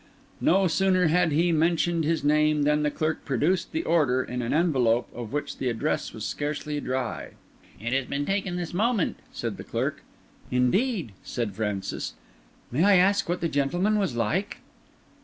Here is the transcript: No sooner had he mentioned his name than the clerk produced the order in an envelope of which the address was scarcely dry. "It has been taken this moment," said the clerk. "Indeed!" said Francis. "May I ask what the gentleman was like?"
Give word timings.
No 0.41 0.65
sooner 0.67 1.09
had 1.09 1.31
he 1.31 1.51
mentioned 1.51 2.05
his 2.05 2.23
name 2.23 2.63
than 2.63 2.81
the 2.81 2.89
clerk 2.89 3.23
produced 3.23 3.71
the 3.71 3.83
order 3.83 4.23
in 4.23 4.41
an 4.41 4.51
envelope 4.51 5.07
of 5.13 5.31
which 5.31 5.59
the 5.59 5.69
address 5.69 6.11
was 6.11 6.25
scarcely 6.25 6.79
dry. 6.79 7.33
"It 7.79 7.93
has 7.93 8.07
been 8.07 8.25
taken 8.25 8.55
this 8.55 8.73
moment," 8.73 9.17
said 9.31 9.57
the 9.57 9.63
clerk. 9.63 10.01
"Indeed!" 10.49 11.11
said 11.23 11.53
Francis. 11.53 12.15
"May 12.71 12.83
I 12.83 12.95
ask 12.95 13.29
what 13.29 13.41
the 13.41 13.47
gentleman 13.47 13.99
was 13.99 14.15
like?" 14.15 14.57